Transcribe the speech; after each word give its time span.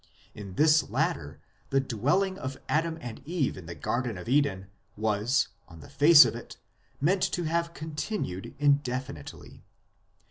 In 0.33 0.55
this 0.55 0.89
latter 0.89 1.39
the 1.69 1.79
dwelling 1.79 2.39
of 2.39 2.57
Adam 2.67 2.97
and 3.01 3.21
Eve 3.23 3.55
in 3.55 3.67
the 3.67 3.75
Garden 3.75 4.17
of 4.17 4.27
Eden 4.27 4.65
was, 4.97 5.49
on 5.67 5.79
the 5.81 5.89
face 5.91 6.25
of 6.25 6.35
it, 6.35 6.57
meant 6.99 7.21
to 7.21 7.43
have 7.43 7.75
continued 7.75 8.55
indefinitely. 8.57 9.63